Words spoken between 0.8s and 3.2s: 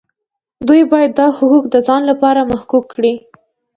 باید دا حقوق د ځان لپاره محقق کړي.